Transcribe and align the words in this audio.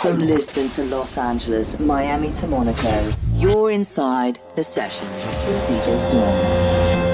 From 0.00 0.16
Lisbon 0.16 0.68
to 0.70 0.84
Los 0.84 1.18
Angeles, 1.18 1.78
Miami 1.78 2.32
to 2.32 2.46
Monaco, 2.46 3.12
you're 3.34 3.70
inside 3.70 4.38
the 4.54 4.64
sessions 4.64 5.36
with 5.46 5.68
DJ 5.68 5.98
Storm. 5.98 6.24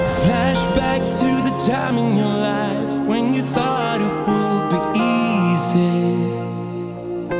Flashback 0.07 1.01
to 1.19 1.49
the 1.49 1.53
time 1.69 1.97
in 1.97 2.15
your 2.15 2.33
life 2.33 3.05
when 3.05 3.33
you 3.33 3.41
thought 3.41 3.99
it 3.99 4.13
would 4.29 4.69
be 4.71 4.99
easy. 5.01 6.31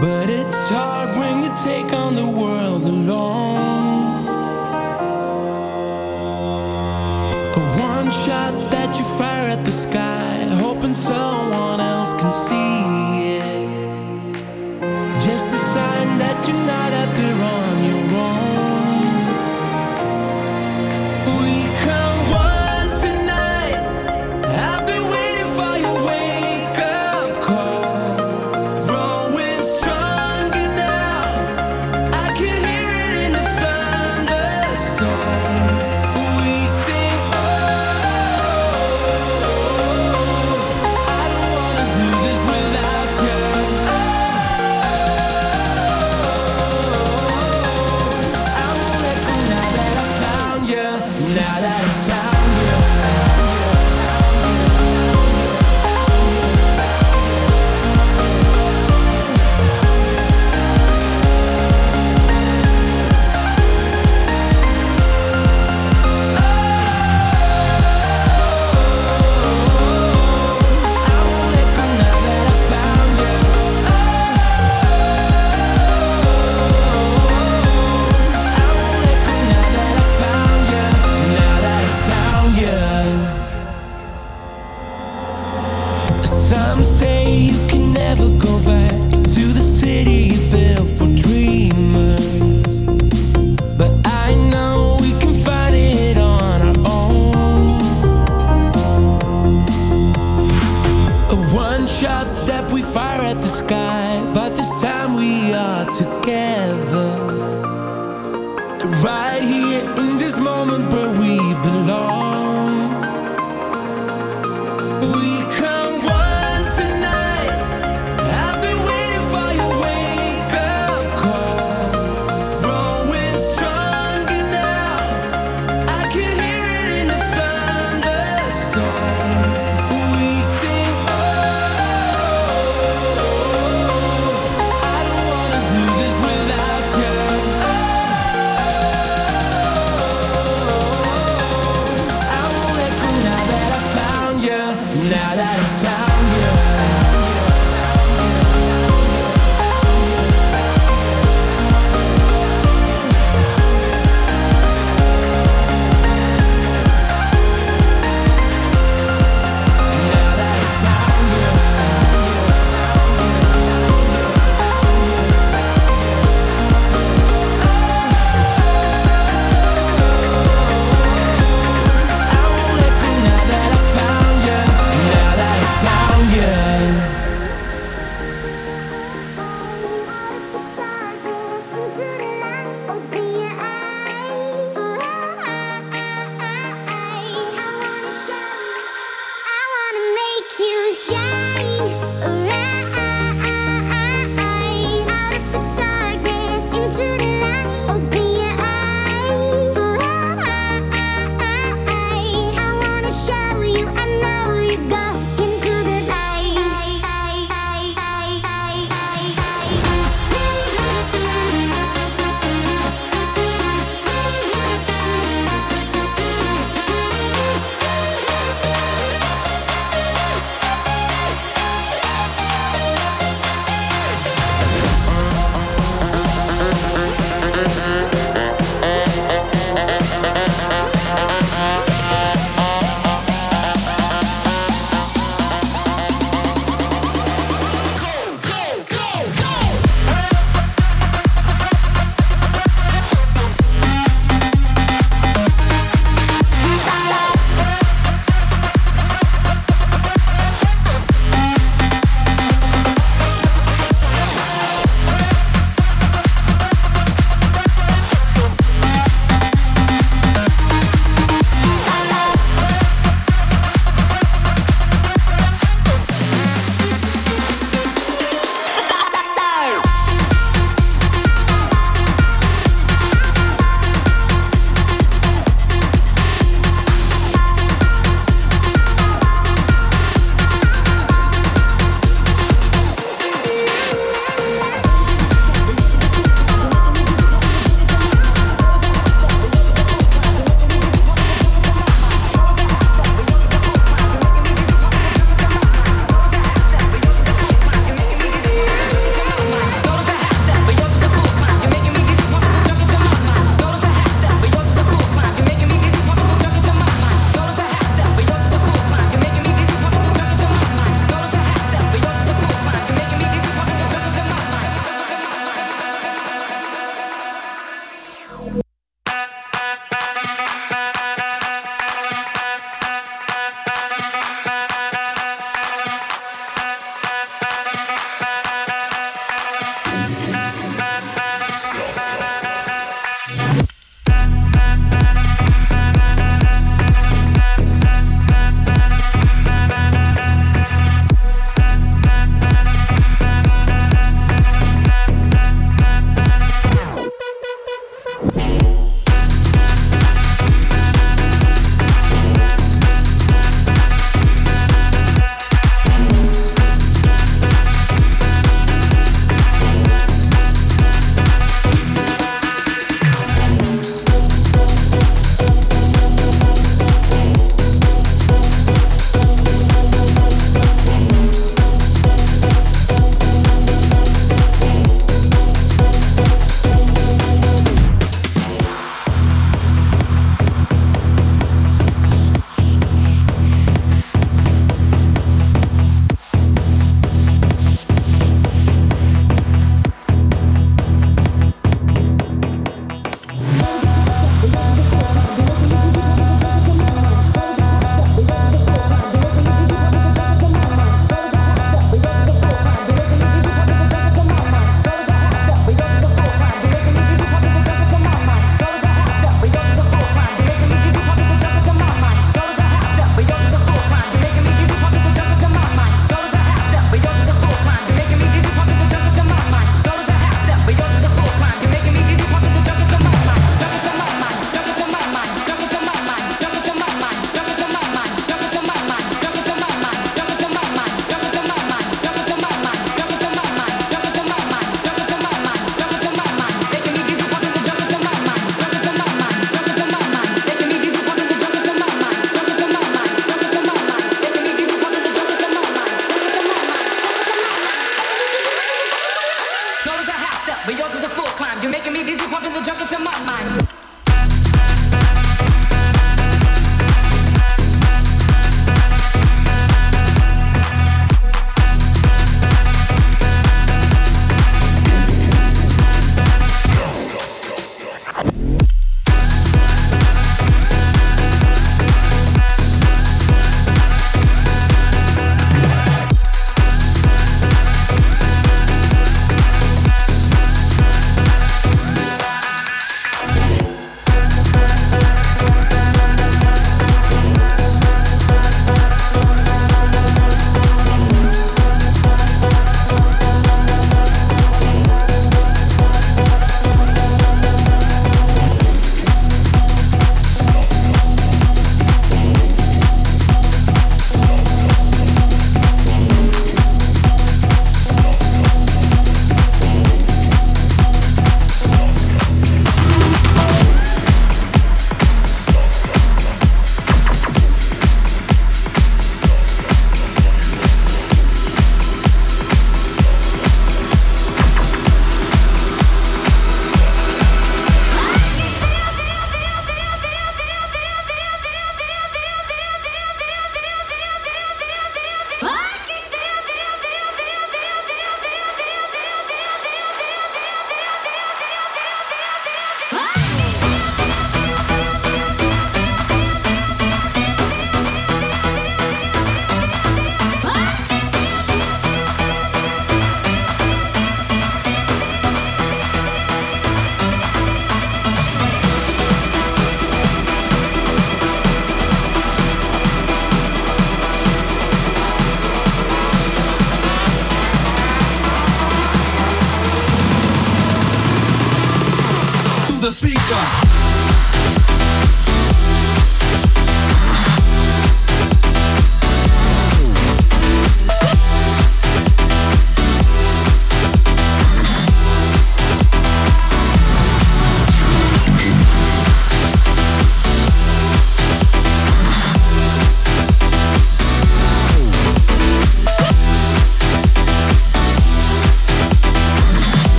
But 0.00 0.28
it's 0.28 0.70
hard 0.70 1.16
when 1.16 1.44
you 1.44 1.50
take 1.62 1.92
on 1.92 2.16
the 2.16 2.26
world 2.26 2.82
alone. 2.82 4.26
A 7.54 7.60
one 7.80 8.10
shot 8.10 8.47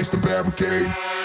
erase 0.00 0.08
the 0.08 0.16
barricade. 0.16 1.19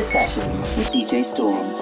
The 0.00 0.06
sessions 0.06 0.74
with 0.78 0.90
DJ 0.90 1.22
Storm. 1.22 1.79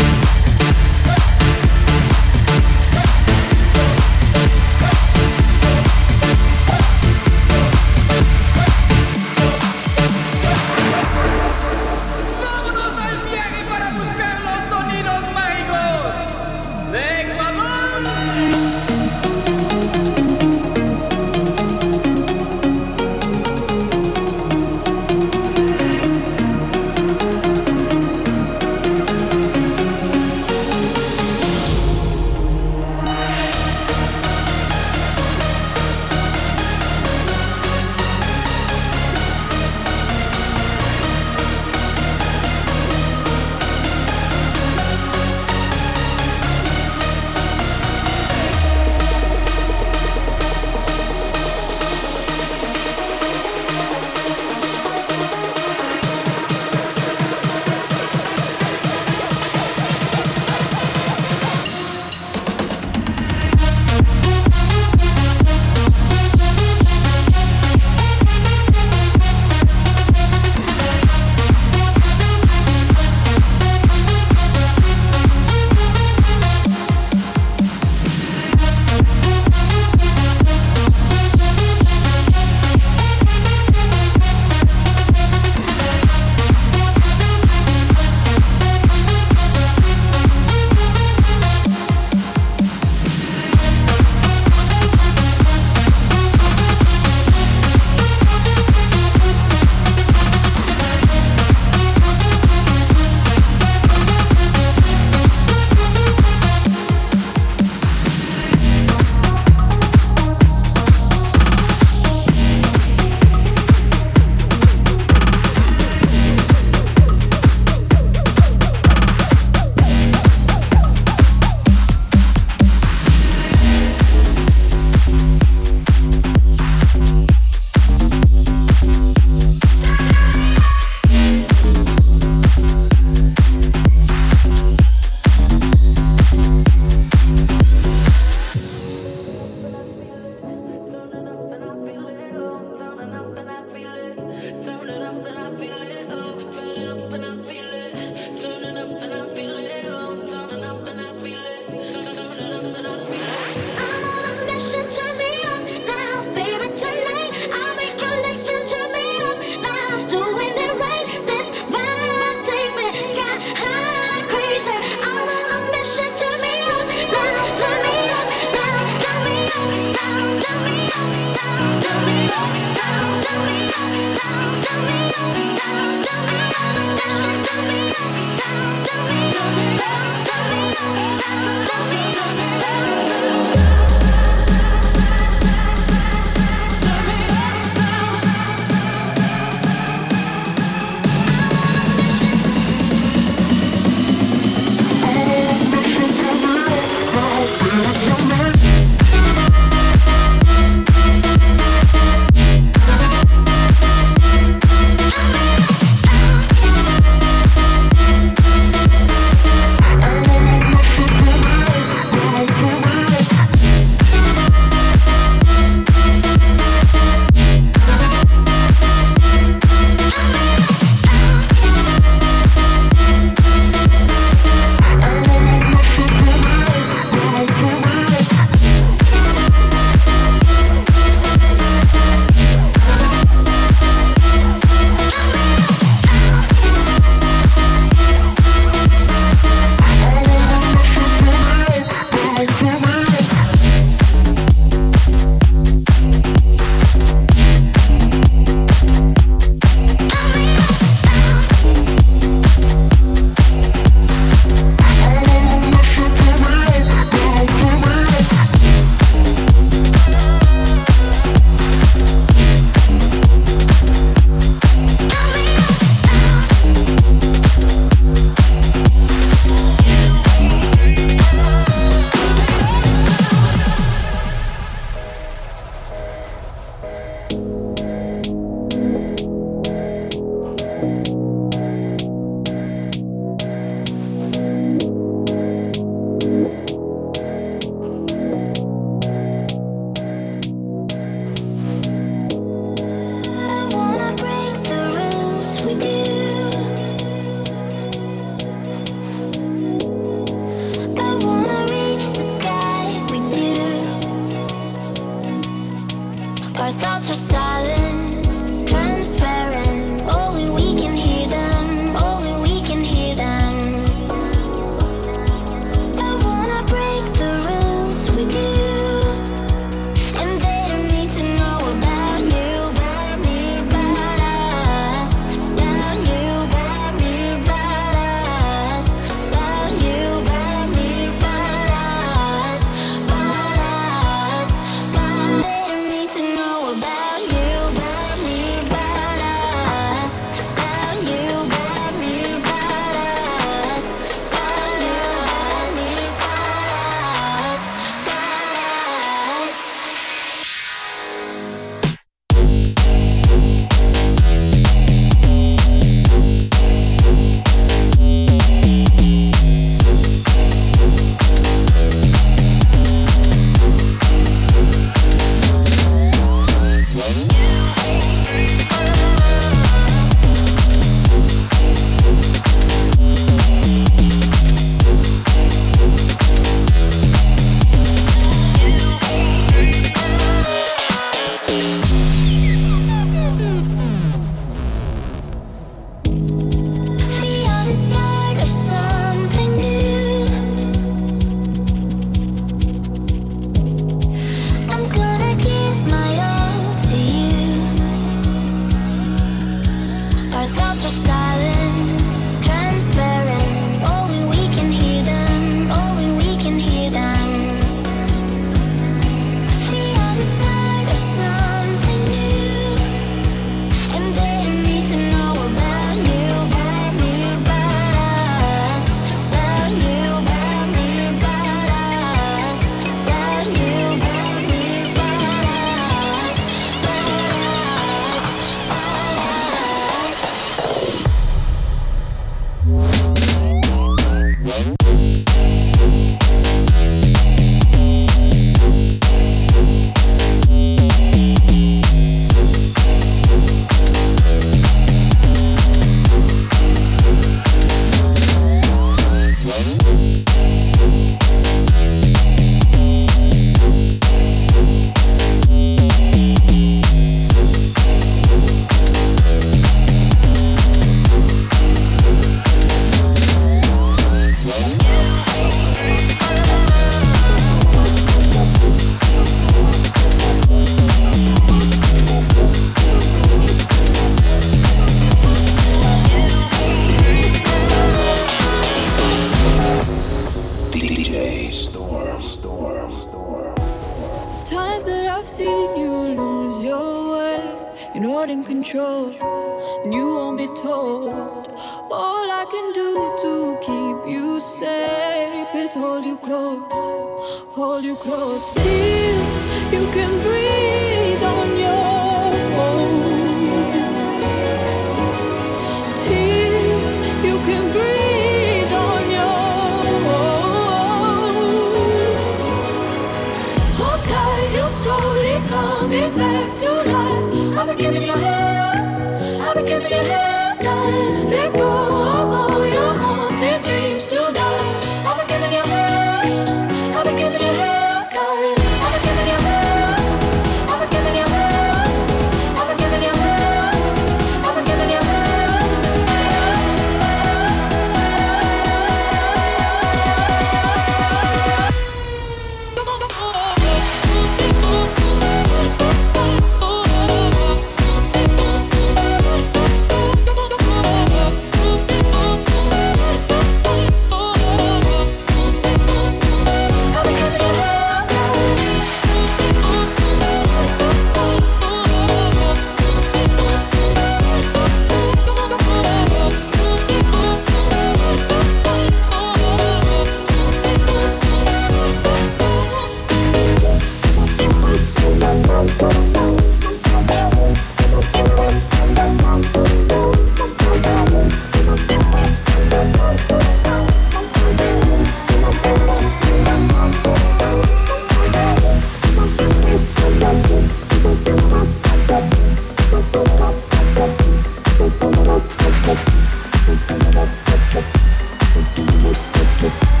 Lately 599.61 600.00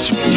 It's. 0.00 0.27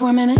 Four 0.00 0.14
minutes. 0.14 0.39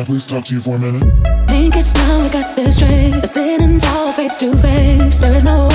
I 0.00 0.04
please 0.04 0.26
talk 0.26 0.44
to 0.46 0.54
you 0.54 0.60
for 0.62 0.76
a 0.76 0.78
minute? 0.78 1.02
Think 1.46 1.76
it's 1.76 1.92
time 1.92 2.22
we 2.22 2.30
got 2.30 2.56
this 2.56 2.76
straight. 2.76 3.22
Sitting 3.26 3.78
tall, 3.78 4.12
face 4.14 4.34
to 4.36 4.56
face. 4.56 5.20
There 5.20 5.34
is 5.34 5.44
no 5.44 5.69